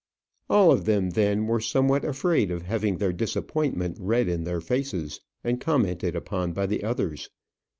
All 0.49 0.71
of 0.71 0.85
them, 0.85 1.11
then, 1.11 1.45
were 1.45 1.59
somewhat 1.59 2.03
afraid 2.03 2.49
of 2.49 2.63
having 2.63 2.97
their 2.97 3.13
disappointment 3.13 3.97
read 3.99 4.27
in 4.27 4.45
their 4.45 4.59
faces, 4.59 5.19
and 5.43 5.61
commented 5.61 6.15
upon 6.15 6.53
by 6.53 6.65
the 6.65 6.83
others. 6.83 7.29